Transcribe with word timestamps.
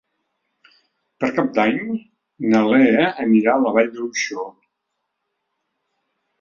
Per 1.23 1.29
Cap 1.39 1.51
d'Any 1.57 1.77
na 2.55 2.63
Lea 2.71 3.05
anirà 3.27 3.55
a 3.55 3.61
la 3.67 3.77
Vall 3.79 3.95
d'Uixó. 4.01 4.49